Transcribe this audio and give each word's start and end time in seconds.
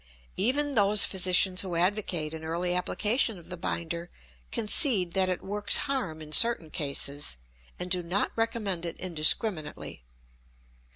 Even 0.35 0.73
those 0.73 1.05
physicians 1.05 1.61
who 1.61 1.75
advocate 1.75 2.33
an 2.33 2.43
early 2.43 2.73
application 2.75 3.37
of 3.37 3.49
the 3.49 3.55
binder 3.55 4.09
concede 4.51 5.13
that 5.13 5.29
it 5.29 5.43
works 5.43 5.77
harm 5.85 6.23
in 6.23 6.31
certain 6.31 6.71
cases 6.71 7.37
and 7.77 7.91
do 7.91 8.01
not 8.01 8.31
recommend 8.35 8.83
it 8.83 8.99
indiscriminately. 8.99 10.03